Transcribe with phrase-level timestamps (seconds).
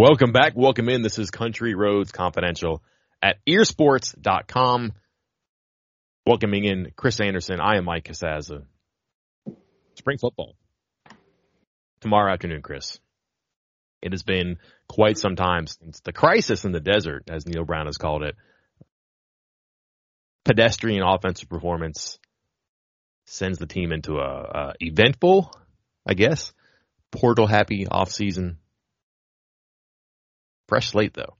[0.00, 0.52] Welcome back.
[0.54, 1.02] Welcome in.
[1.02, 2.84] This is Country Roads Confidential
[3.20, 4.92] at earsports.com.
[6.24, 7.58] Welcoming in Chris Anderson.
[7.60, 8.62] I am Mike Casazza.
[9.96, 10.54] Spring football.
[12.00, 13.00] Tomorrow afternoon, Chris.
[14.00, 14.58] It has been
[14.88, 18.36] quite some time since the crisis in the desert, as Neal Brown has called it.
[20.44, 22.20] Pedestrian offensive performance
[23.26, 25.52] sends the team into a, a eventful,
[26.06, 26.52] I guess,
[27.10, 28.58] portal happy offseason
[30.68, 31.36] Fresh slate though.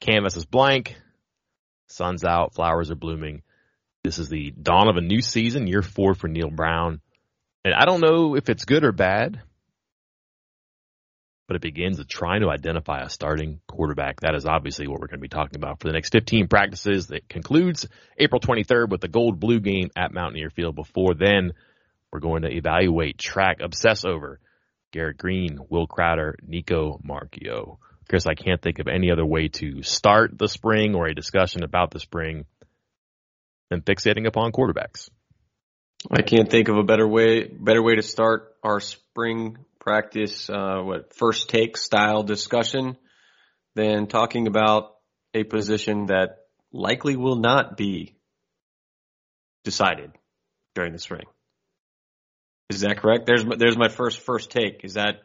[0.00, 0.96] Canvas is blank.
[1.88, 2.54] Sun's out.
[2.54, 3.42] Flowers are blooming.
[4.02, 7.00] This is the dawn of a new season, year four for Neal Brown.
[7.64, 9.40] And I don't know if it's good or bad,
[11.46, 14.20] but it begins with trying to identify a starting quarterback.
[14.20, 17.08] That is obviously what we're going to be talking about for the next 15 practices.
[17.08, 17.86] That concludes
[18.18, 20.74] April 23rd with the gold blue game at Mountaineer Field.
[20.74, 21.52] Before then,
[22.10, 24.40] we're going to evaluate, track, obsess over
[24.92, 27.78] Garrett Greene, Will Crowder, Nico Marchiol.
[28.12, 31.62] Chris, I can't think of any other way to start the spring or a discussion
[31.62, 32.44] about the spring
[33.70, 35.08] than fixating upon quarterbacks.
[36.10, 40.82] I can't think of a better way better way to start our spring practice uh,
[40.82, 42.98] what first take style discussion
[43.76, 44.90] than talking about
[45.32, 46.36] a position that
[46.70, 48.14] likely will not be
[49.64, 50.12] decided
[50.74, 51.24] during the spring.
[52.68, 53.24] Is that correct?
[53.24, 54.84] There's there's my first first take.
[54.84, 55.22] Is that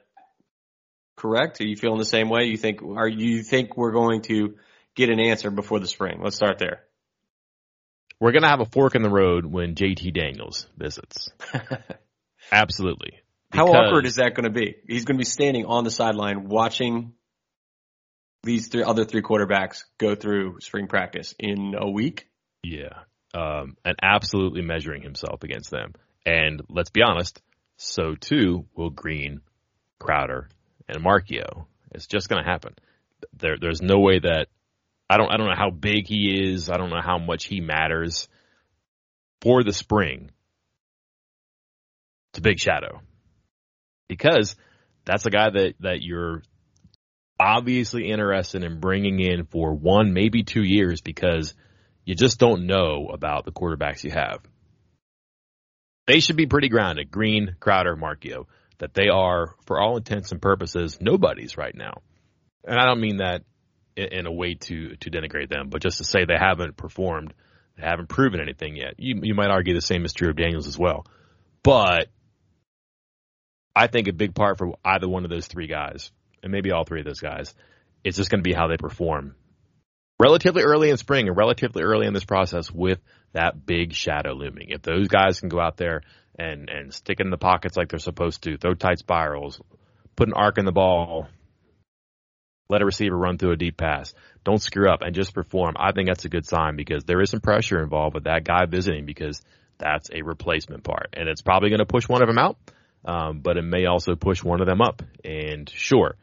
[1.18, 1.60] correct?
[1.60, 2.46] Are you feeling the same way?
[2.46, 4.56] You think are you think we're going to
[4.96, 6.22] get an answer before the spring?
[6.24, 6.84] Let's start there.
[8.20, 11.30] We're gonna have a fork in the road when JT Daniels visits.
[12.52, 13.20] Absolutely.
[13.52, 14.76] How awkward is that going to be?
[14.88, 17.14] He's going to be standing on the sideline watching
[18.44, 22.28] these three other three quarterbacks go through spring practice in a week.
[22.64, 25.94] Yeah, um, and absolutely measuring himself against them.
[26.26, 27.42] And let's be honest,
[27.78, 29.42] so too will Greene,
[30.00, 30.50] Crowder,
[30.88, 31.66] and Marchiol.
[31.92, 32.76] It's just going to happen.
[33.34, 34.48] There, there's no way that
[35.10, 35.32] I don't.
[35.32, 36.70] I don't know how big he is.
[36.70, 38.28] I don't know how much he matters
[39.42, 40.32] for the spring.
[42.32, 43.02] It's a big shadow
[44.08, 44.56] because
[45.06, 46.44] that's a guy that that you're
[47.40, 51.54] obviously interested in bringing in for one, maybe two years because
[52.04, 54.40] you just don't know about the quarterbacks you have.
[56.06, 57.12] They should be pretty grounded.
[57.12, 58.46] Greene, Crowder, Marchiol
[58.80, 62.02] that they are, for all intents and purposes, nobodies right now.
[62.64, 63.44] And I don't mean that
[63.96, 67.34] in a way to to denigrate them, but just to say they haven't performed,
[67.78, 68.96] they haven't proven anything yet.
[68.98, 71.06] You you might argue the same is true of Daniels as well,
[71.64, 72.08] but
[73.76, 76.12] I think a big part for either one of those three guys,
[76.44, 77.54] and maybe all three of those guys,
[78.04, 79.36] is just going to be how they perform
[80.20, 83.00] relatively early in spring and relatively early in this process with
[83.38, 84.70] that big shadow looming.
[84.70, 86.02] If those guys can go out there
[86.38, 89.62] and and stick in the pockets like they're supposed to, throw tight spirals,
[90.16, 91.28] put an arc in the ball,
[92.68, 94.14] let a receiver run through a deep pass.
[94.44, 95.76] Don't screw up and just perform.
[95.78, 98.66] I think that's a good sign because there is some pressure involved with that guy
[98.66, 99.42] visiting because
[99.78, 101.10] that's a replacement part.
[101.14, 102.58] And it's probably going to push one of them out,
[103.06, 105.04] um, but it may also push one of them up.
[105.24, 106.16] And sure,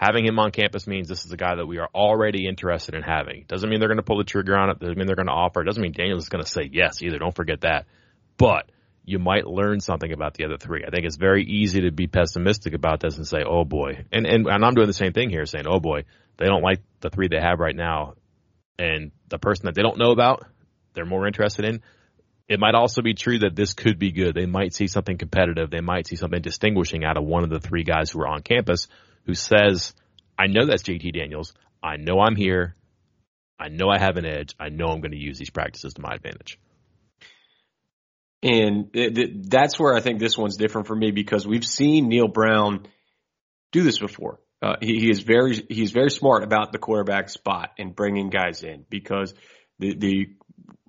[0.00, 3.02] having him on campus means this is a guy that we are already interested in
[3.02, 3.44] having.
[3.46, 4.78] Doesn't mean they're going to pull the trigger on it.
[4.78, 5.60] Doesn't mean they're going to offer.
[5.60, 7.18] It doesn't mean Daniels is going to say yes either.
[7.18, 7.84] Don't forget that.
[8.38, 8.70] But
[9.04, 10.84] you might learn something about the other three.
[10.86, 14.26] I think it's very easy to be pessimistic about this and say, "Oh boy," and
[14.26, 16.04] and, and I'm doing the same thing here, saying, "Oh boy,
[16.38, 18.14] they don't like the three they have right now,"
[18.78, 20.46] and the person that they don't know about,
[20.94, 21.82] they're more interested in.
[22.48, 24.34] It might also be true that this could be good.
[24.34, 25.70] They might see something competitive.
[25.70, 28.42] They might see something distinguishing out of one of the three guys who are on
[28.42, 28.88] campus
[29.30, 29.94] who says,
[30.36, 31.54] I know that's JT Daniels.
[31.80, 32.74] I know I'm here.
[33.60, 34.56] I know I have an edge.
[34.58, 36.58] I know I'm going to use these practices to my advantage.
[38.42, 42.26] And it, that's where I think this one's different for me because we've seen Neal
[42.26, 42.88] Brown
[43.70, 44.40] do this before.
[44.60, 48.62] Uh, he, he, is very he's very smart about the quarterback spot and bringing guys
[48.64, 49.32] in because
[49.78, 50.26] the the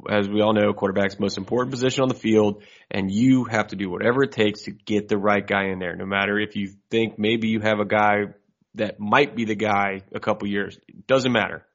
[0.10, 3.76] as we all know, quarterback's most important position on the field, and you have to
[3.76, 5.96] do whatever it takes to get the right guy in there.
[5.96, 8.34] No matter if you think maybe you have a guy
[8.76, 11.66] that might be the guy a couple years, it doesn't matter.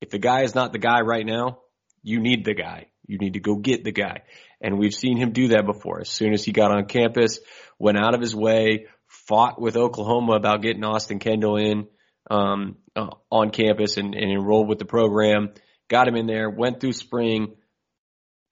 [0.00, 1.60] If the guy is not the guy right now,
[2.02, 2.86] you need the guy.
[3.06, 4.22] You need to go get the guy.
[4.60, 6.00] And we've seen him do that before.
[6.00, 7.40] As soon as he got on campus,
[7.78, 11.88] went out of his way, fought with Oklahoma about getting Austin Kendall in
[12.30, 15.50] um, uh, on campus and, and enrolled with the program.
[15.90, 17.56] Got him in there, went through spring,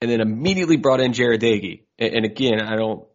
[0.01, 1.85] and then immediately brought in Jarret Doege.
[1.97, 3.07] And, and again, I don't.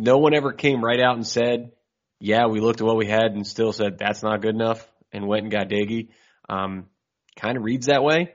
[0.00, 1.72] No one ever came right out and said,
[2.18, 5.28] "Yeah, we looked at what we had and still said that's not good enough," and
[5.28, 6.08] went and got Doege.
[6.48, 6.86] Um,
[7.36, 8.32] kind of reads that way,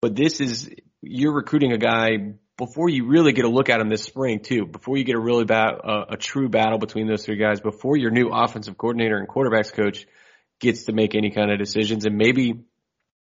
[0.00, 0.70] but this is
[1.02, 4.66] you're recruiting a guy before you really get a look at him this spring too,
[4.66, 8.10] before you get a really bad, a true battle between those three guys, before your
[8.10, 10.06] new offensive coordinator and quarterbacks coach
[10.60, 12.04] gets to make any kind of decisions.
[12.04, 12.64] And maybe,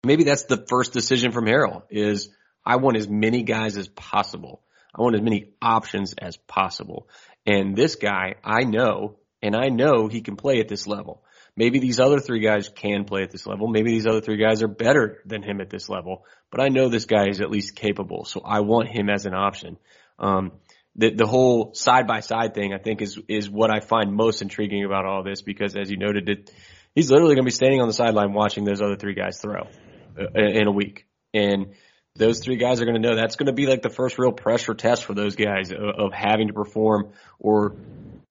[0.06, 2.30] maybe that's the first decision from Harrell is
[2.66, 4.62] I want as many guys as possible.
[4.94, 7.08] I want as many options as possible.
[7.46, 11.24] And this guy, I know, and I know he can play at this level.
[11.58, 13.68] Maybe these other three guys can play at this level.
[13.68, 16.90] Maybe these other three guys are better than him at this level, but I know
[16.90, 18.26] this guy is at least capable.
[18.26, 19.78] So I want him as an option.
[20.20, 20.54] Um,
[20.98, 24.42] the, the whole side by side thing, I think is, is what I find most
[24.42, 26.52] intriguing about all this because as you noted, it,
[26.94, 29.68] he's literally going to be standing on the sideline watching those other three guys throw
[30.18, 31.06] in a week.
[31.34, 31.74] And
[32.16, 34.32] those three guys are going to know that's going to be like the first real
[34.32, 37.76] pressure test for those guys of, of having to perform or,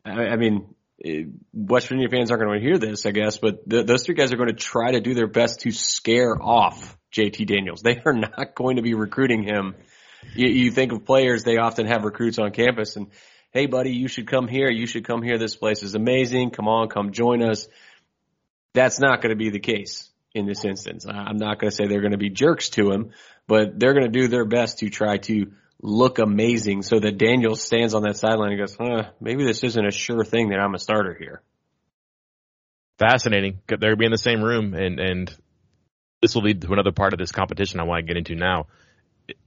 [0.04, 3.86] I, mean, eh, West Virginia fans aren't going to hear this, I guess, but th-
[3.86, 7.46] those three guys are going to try to do their best to scare off JT
[7.46, 7.82] Daniels.
[7.84, 9.74] They are not going to be recruiting him.
[10.34, 13.08] You, you think of players, they often have recruits on campus and,
[13.52, 14.70] hey buddy, you should come here.
[14.70, 15.36] You should come here.
[15.36, 16.50] This place is amazing.
[16.50, 17.68] Come on, come join us.
[18.72, 21.06] That's not going to be the case in this instance.
[21.08, 23.10] I'm not going to say they're going to be jerks to him,
[23.46, 27.54] but they're going to do their best to try to look amazing so that Daniel
[27.54, 30.74] stands on that sideline and goes, huh, maybe this isn't a sure thing that I'm
[30.74, 31.42] a starter here.
[32.98, 33.60] Fascinating.
[33.66, 35.36] They're be in the same room and, and
[36.20, 38.66] this will lead to another part of this competition I want to get into now.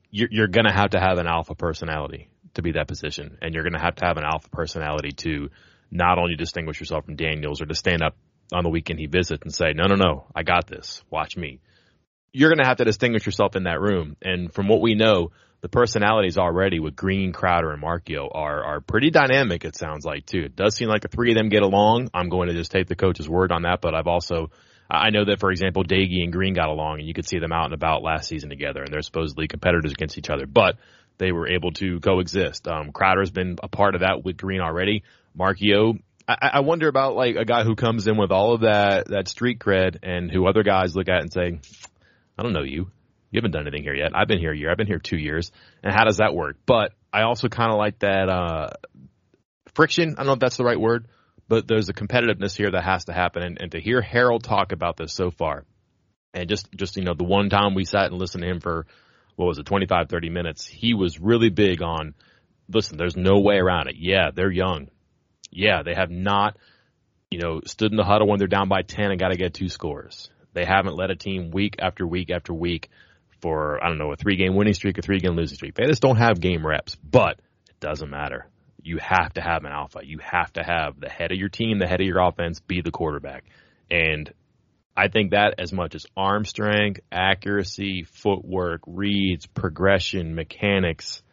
[0.09, 3.53] You're, you're going to have to have an alpha personality to be that position and
[3.53, 5.49] you're going to have to have an alpha personality to
[5.91, 8.15] not only distinguish yourself from Daniels or to stand up
[8.53, 11.03] on the weekend he visits and say, no, no, no, I got this.
[11.09, 11.59] Watch me.
[12.31, 14.15] You're going to have to distinguish yourself in that room.
[14.21, 18.79] And from what we know, the personalities already with Greene, Crowder, and Marchiol are are
[18.79, 19.65] pretty dynamic.
[19.65, 20.44] It sounds like too.
[20.45, 22.09] It does seem like the three of them get along.
[22.13, 24.51] I'm going to just take the coach's word on that, but I've also
[24.89, 27.51] I know that for example, Doege and Greene got along, and you could see them
[27.51, 30.75] out and about last season together, and they're supposedly competitors against each other, but
[31.17, 32.67] they were able to coexist.
[32.67, 35.03] Um, Crowder's been a part of that with Greene already.
[35.38, 39.07] Marchiol, I, I wonder about like a guy who comes in with all of that
[39.07, 41.59] that street cred, and who other guys look at and say,
[42.38, 42.91] I don't know you.
[43.31, 44.12] You haven't done anything here yet.
[44.15, 44.71] I've been here a year.
[44.71, 45.51] I've been here two years.
[45.83, 46.57] And how does that work?
[46.65, 48.69] But I also kind of like that, uh,
[49.74, 50.13] friction.
[50.13, 51.07] I don't know if that's the right word,
[51.50, 53.44] but there's a competitiveness here that has to happen.
[53.44, 55.65] And, and to hear Harrell talk about this so far
[56.33, 58.85] and just, just, you know, the one time we sat and listened to him for,
[59.35, 62.15] what was it, 25, 30 minutes, he was really big on,
[62.69, 63.95] listen, there's no way around it.
[63.97, 64.88] Yeah, they're young.
[65.57, 66.56] Yeah, they have not,
[67.31, 69.56] you know, stood in the huddle when they're down by 10 and got to get
[69.56, 70.30] two scores.
[70.54, 72.89] They haven't led a team week after week after week
[73.42, 75.74] for, I don't know, a three game winning streak, a three game losing streak.
[75.74, 77.39] They just don't have game reps, but
[77.69, 78.48] it doesn't matter.
[78.83, 80.01] You have to have an alpha.
[80.04, 82.81] You have to have the head of your team, the head of your offense be
[82.81, 83.45] the quarterback.
[83.89, 84.31] And
[84.95, 91.24] I think that as much as arm strength, accuracy, footwork, reads, progression, mechanics,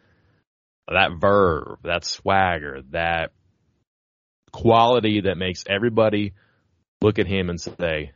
[0.87, 3.31] that verve, that swagger, that
[4.55, 6.33] quality that makes everybody
[7.01, 8.13] look at him and say,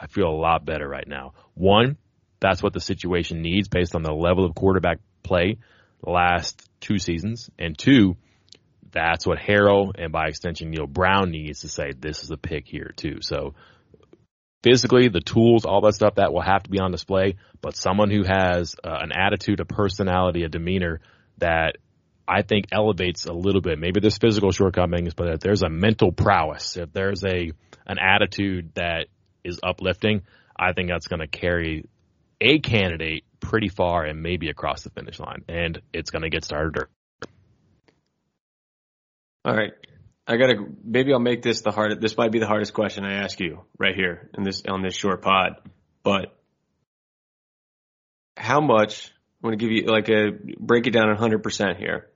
[0.00, 1.34] I feel a lot better right now.
[1.52, 1.98] One,
[2.40, 5.58] that's what the situation needs based on the level of quarterback play
[6.02, 7.50] last two seasons.
[7.58, 8.16] And two,
[8.92, 12.66] that's what Harrell and by extension Neal Brown needs to say this is a pick
[12.66, 13.18] here too.
[13.20, 13.54] So
[14.62, 18.10] physically, the tools, all that stuff that will have to be on display, but someone
[18.10, 21.00] who has uh, an attitude, a personality, a demeanor
[21.38, 21.76] that
[22.26, 23.78] I think elevates a little bit.
[23.78, 27.52] Maybe there's physical shortcomings, but if there's a mental prowess, if there's a
[27.86, 29.08] an attitude that
[29.44, 30.22] is uplifting,
[30.56, 31.86] I think that's going to carry
[32.40, 36.44] a candidate pretty far and maybe across the finish line, and it's going to get
[36.44, 36.84] started.
[39.44, 39.72] All right,
[40.26, 40.54] I gotta.
[40.82, 42.00] Maybe I'll make this the hardest.
[42.00, 44.96] This might be the hardest question I ask you right here in this on this
[44.96, 45.56] short pod.
[46.02, 46.34] But
[48.36, 49.12] how much?
[49.42, 52.08] I'm going to give you like a break it down 100 percent here.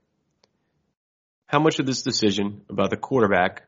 [1.48, 3.62] How much of this decision about the quarterback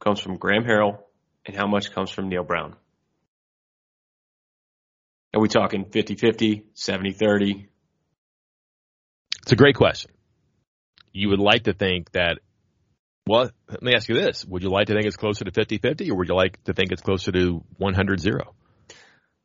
[0.00, 0.98] comes from Graham Harrell,
[1.44, 2.74] and how much comes from Neal Brown?
[5.34, 7.66] Are we talking 50-50, 70-30?
[9.42, 10.10] It's a great question.
[11.12, 12.38] You would like to think that,
[13.26, 14.46] well, let me ask you this.
[14.46, 16.92] Would you like to think it's closer to 50-50 or would you like to think
[16.92, 18.40] it's closer to 100-0?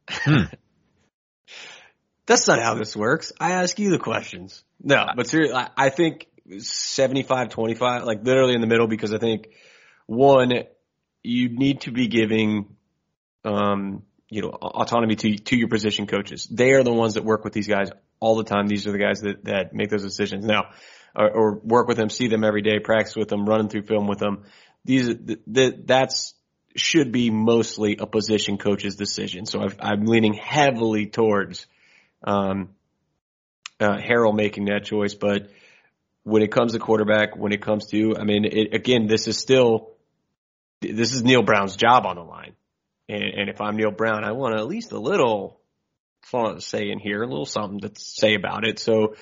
[0.09, 0.43] Hmm.
[2.25, 3.33] That's not how this works.
[3.41, 4.63] I ask you the questions.
[4.81, 9.49] No, but seriously, I think 75-25, like literally in the middle because I think
[10.05, 10.51] one,
[11.23, 12.75] you need to be giving,
[13.45, 16.47] um, you know, autonomy to, to your position coaches.
[16.49, 18.67] They are the ones that work with these guys all the time.
[18.67, 20.71] These are the guys that, that make those decisions now
[21.15, 24.07] or, or work with them, see them every day, practice with them, running through film
[24.07, 24.43] with them.
[24.85, 25.07] These,
[25.47, 26.33] that, that's,
[26.75, 29.45] should be mostly a position coach's decision.
[29.45, 31.67] So i am leaning heavily towards,
[32.23, 32.69] um,
[33.79, 33.97] uh,
[34.33, 35.13] making that choice.
[35.13, 35.49] But
[36.23, 39.37] when it comes to quarterback, when it comes to, I mean, it, again, this is
[39.37, 39.91] still,
[40.81, 42.53] this is Neal Brown's job on the line.
[43.09, 45.59] And, and if I'm Neal Brown, I want at least a little
[46.59, 48.79] say in here, a little something to say about it.
[48.79, 49.15] So,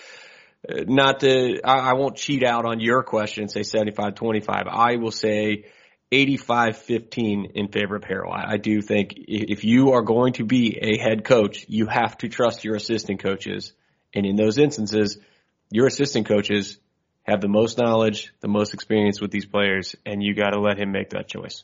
[0.69, 4.67] uh, not to, I, I won't cheat out on your question and say 75-25.
[4.67, 5.65] I will say
[6.11, 8.31] 85-15 in favor of Harrell.
[8.31, 12.17] I, I do think if you are going to be a head coach, you have
[12.19, 13.73] to trust your assistant coaches.
[14.13, 15.17] And in those instances,
[15.71, 16.77] your assistant coaches
[17.31, 20.77] have the most knowledge, the most experience with these players, and you got to let
[20.77, 21.63] him make that choice.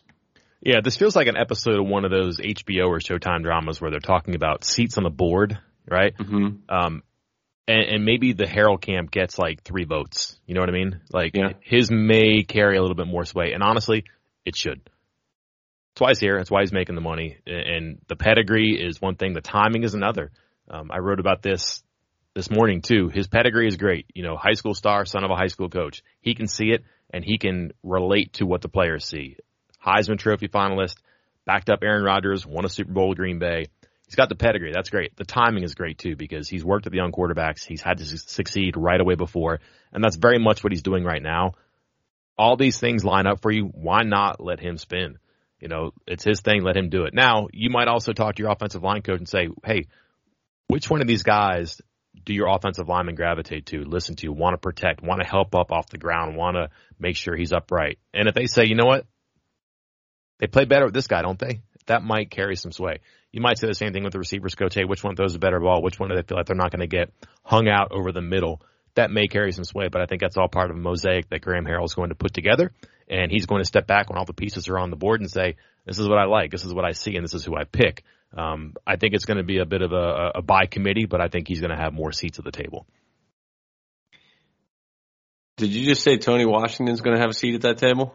[0.62, 3.91] Yeah, this feels like an episode of one of those HBO or Showtime dramas where
[3.91, 6.17] they're talking about seats on the board, right?
[6.17, 6.74] Mm-hmm.
[6.74, 7.03] Um,
[7.67, 10.39] and, and maybe the Harrell camp gets like three votes.
[10.47, 11.01] You know what I mean?
[11.12, 11.53] Like Yeah.
[11.62, 14.05] his may carry a little bit more sway, and honestly,
[14.45, 14.81] it should.
[15.93, 16.38] That's why he's here.
[16.38, 17.38] That's why he's making the money.
[17.45, 19.33] And the pedigree is one thing.
[19.33, 20.31] The timing is another.
[20.69, 21.83] Um, I wrote about this
[22.38, 23.10] this morning too.
[23.10, 24.06] His pedigree is great.
[24.13, 26.03] You know, high school star, son of a high school coach.
[26.22, 29.38] He can see it and he can relate to what the players see.
[29.84, 30.98] Heisman Trophy finalist,
[31.48, 33.65] backed up Aaron Rodgers, won a Super Bowl with Green Bay.
[34.06, 34.72] He's got the pedigree.
[34.72, 35.15] That's great.
[35.15, 37.65] The timing is great too because he's worked with the young quarterbacks.
[37.65, 39.60] He's had to su- succeed right away before,
[39.91, 41.53] and that's very much what he's doing right now.
[42.38, 43.63] All these things line up for you.
[43.63, 45.17] Why not let him spin?
[45.60, 46.62] You know, it's his thing.
[46.62, 47.15] Let him do it.
[47.15, 49.88] Now, you might also talk to your offensive line coach and say, "Hey,
[50.67, 51.82] which one of these guys
[52.27, 55.72] do your offensive linemen gravitate to, listen to, want to protect, want to help up
[55.72, 56.69] off the ground, want to
[57.00, 59.05] make sure he's upright?" And if they say, "You know what?
[60.39, 63.00] They play better with this guy, don't they?" That might carry some sway.
[63.31, 64.75] You might say the same thing with the receivers coach.
[64.75, 65.81] Hey, which one throws a better ball?
[65.81, 67.12] Which one do they feel like they're not going to get
[67.43, 68.62] hung out over the middle?
[68.96, 71.41] That may carry some sway, but I think that's all part of a mosaic that
[71.41, 72.72] Graham Harrell's going to put together.
[73.07, 75.29] And he's going to step back when all the pieces are on the board and
[75.29, 75.55] say,
[75.86, 77.63] this is what I like, this is what I see, and this is who I
[77.63, 78.03] pick.
[78.36, 81.22] Um, I think it's going to be a bit of a, a by committee, but
[81.22, 82.86] I think he's going to have more seats at the table.
[85.57, 88.13] Did you just say Tony Washington's going to have a seat at that table?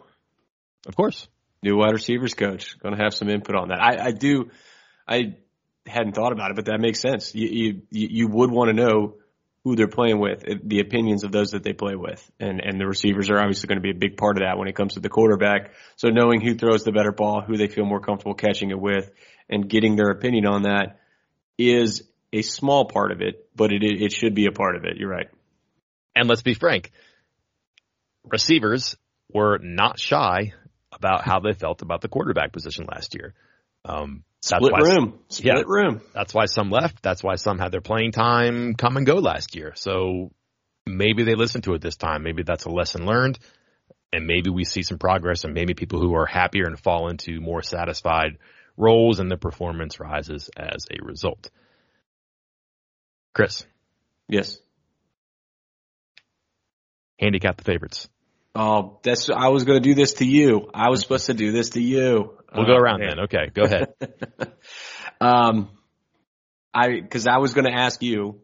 [0.87, 1.27] Of course.
[1.63, 3.81] New wide receivers coach going to have some input on that.
[3.81, 4.51] I, I do.
[5.09, 5.37] I
[5.87, 7.35] hadn't thought about it, but that makes sense.
[7.35, 9.17] You you you would want to know
[9.65, 12.87] who they're playing with, the opinions of those that they play with, and and the
[12.87, 15.01] receivers are obviously going to be a big part of that when it comes to
[15.01, 15.73] the quarterback.
[15.97, 19.11] So knowing who throws the better ball, who they feel more comfortable catching it with,
[19.53, 20.99] and getting their opinion on that
[21.59, 24.97] is a small part of it, but it it should be a part of it.
[24.97, 25.29] You're right.
[26.17, 26.91] And let's be frank,
[28.25, 28.97] receivers
[29.33, 30.53] were not shy
[30.93, 33.35] about how they felt about the quarterback position last year.
[33.85, 35.63] Um, Split room, split Yeah.
[35.67, 36.01] room.
[36.13, 37.01] That's why some left.
[37.03, 39.73] That's why some had their playing time come and go last year.
[39.77, 40.33] So
[40.85, 42.25] maybe they listened to it this time.
[42.25, 43.39] Maybe that's a lesson learned.
[44.13, 47.41] And maybe we see some progress and maybe people who are happier and fall into
[47.41, 48.39] more satisfied
[48.77, 51.51] roles and the performance rises as a result.
[53.35, 53.65] Chris,
[54.29, 54.59] Yes.
[57.19, 58.09] handicap the favorites.
[58.55, 60.69] Oh, that's I was going to do this to you.
[60.75, 62.37] I was supposed to do this to you.
[62.55, 63.21] We'll go around then.
[63.21, 63.95] Okay, go ahead.
[65.21, 65.71] um,
[66.75, 68.43] I because I was going to ask you,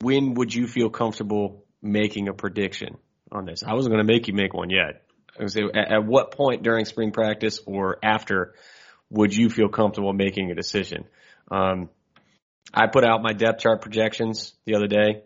[0.00, 2.96] when would you feel comfortable making a prediction
[3.30, 3.62] on this?
[3.62, 5.02] I wasn't going to make you make one yet.
[5.38, 8.54] I was say, at, at what point during spring practice or after
[9.10, 11.04] would you feel comfortable making a decision?
[11.50, 11.90] Um,
[12.72, 15.22] I put out my depth chart projections the other day.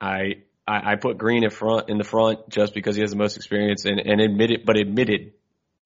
[0.00, 3.16] I I, I put Greene in front in the front just because he has the
[3.16, 5.32] most experience and, and admitted, but admitted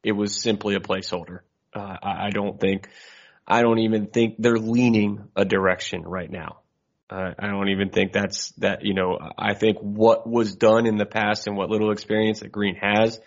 [0.02, 1.40] it was simply a placeholder.
[1.74, 2.88] Uh, I, I don't think,
[3.46, 6.58] I don't even think they're leaning a direction right now.
[7.08, 8.84] Uh, I don't even think that's that.
[8.84, 12.52] You know, I think what was done in the past and what little experience that
[12.52, 13.20] Greene has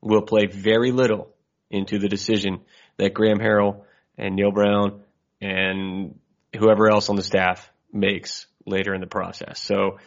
[0.00, 1.34] will play very little
[1.70, 2.60] into the decision
[2.96, 3.82] that Graham Harrell
[4.16, 5.02] and Neal Brown
[5.40, 6.18] and
[6.56, 9.60] whoever else on the staff makes later in the process.
[9.60, 9.98] So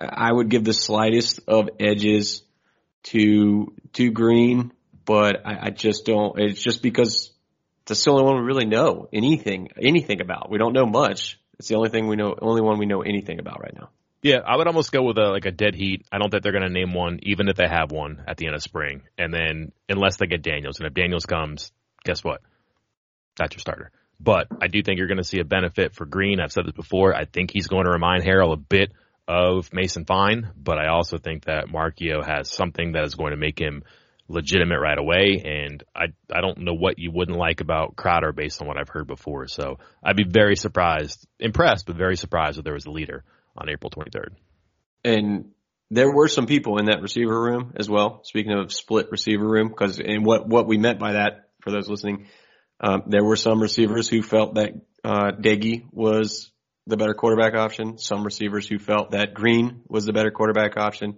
[0.00, 2.42] I would give the slightest of edges
[3.04, 4.72] to to Greene,
[5.04, 6.38] but I, I just don't.
[6.38, 7.32] It's just because
[7.86, 10.50] that's the only one we really know anything anything about.
[10.50, 11.38] We don't know much.
[11.58, 13.88] It's the only thing we know, only one we know anything about right now.
[14.22, 16.04] Yeah, I would almost go with a like a dead heat.
[16.10, 18.46] I don't think they're going to name one, even if they have one at the
[18.46, 19.02] end of spring.
[19.16, 21.70] And then unless they get Daniels, and if Daniels comes,
[22.06, 22.40] guess what?
[23.36, 23.90] That's your starter.
[24.18, 26.40] But I do think you're going to see a benefit for Greene.
[26.40, 27.14] I've said this before.
[27.14, 28.92] I think he's going to remind Harrell a bit
[29.28, 33.36] of Mason Fine, but I also think that Marchiol has something that is going to
[33.36, 33.82] make him
[34.28, 35.42] legitimate right away.
[35.44, 38.88] And I I don't know what you wouldn't like about Crowder based on what I've
[38.88, 39.48] heard before.
[39.48, 43.24] So I'd be very surprised, impressed, but very surprised if there was a leader
[43.56, 44.30] on April 23rd.
[45.04, 45.50] And
[45.90, 48.20] there were some people in that receiver room as well.
[48.24, 51.88] Speaking of split receiver room, because and what what we meant by that for those
[51.88, 52.28] listening,
[52.80, 56.52] um, there were some receivers who felt that uh, Doege was
[56.86, 57.98] the better quarterback option.
[57.98, 61.16] Some receivers who felt that Greene was the better quarterback option.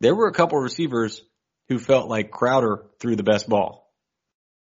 [0.00, 1.22] There were a couple of receivers
[1.68, 3.90] who felt like Crowder threw the best ball.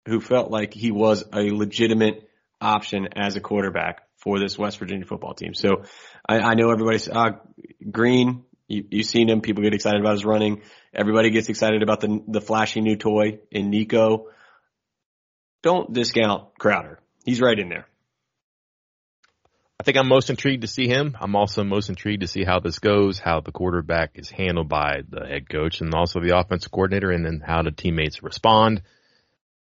[0.07, 2.29] who felt like he was a legitimate
[2.61, 5.53] option as a quarterback for this West Virginia football team.
[5.53, 5.83] So
[6.27, 7.31] I, I know everybody's uh,
[7.91, 8.43] Greene.
[8.67, 9.41] You, you've seen him.
[9.41, 10.61] People get excited about his running.
[10.93, 14.27] Everybody gets excited about the the flashy new toy in Nico.
[15.65, 17.00] Don't discount Crowder.
[17.25, 17.88] He's right in there.
[19.79, 21.17] I think I'm most intrigued to see him.
[21.19, 25.01] I'm also most intrigued to see how this goes, how the quarterback is handled by
[25.10, 28.84] the head coach and also the offensive coordinator, and then how the teammates respond.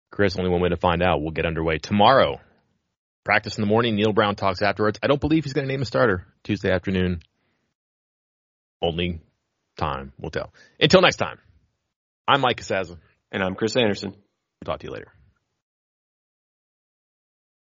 [0.10, 1.22] Chris, only one way to find out.
[1.22, 2.42] We'll get underway tomorrow.
[3.24, 3.96] Practice in the morning.
[3.96, 4.98] Neal Brown talks afterwards.
[5.04, 7.20] I don't believe he's going to name a starter Tuesday afternoon.
[8.82, 9.22] Only
[9.78, 10.52] time will tell.
[10.80, 11.38] Until next time,
[12.28, 12.98] I'm Mike Casazza.
[13.32, 14.16] And I'm Chris Anderson.
[14.66, 15.15] Talk to you later.